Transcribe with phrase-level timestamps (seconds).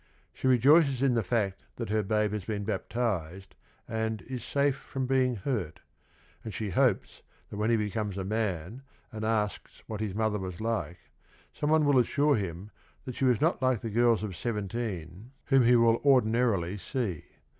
[0.33, 3.53] She rejoices in the fact that her babe has been baptized
[3.87, 5.79] and is "safe from being hurt,"
[6.43, 10.59] and she hopes that when he becomes a man and asks what his mother was
[10.59, 10.97] like,
[11.53, 12.71] some one will assure him
[13.05, 17.23] that she was not like the girls of seventeen whom he will or dinarily see.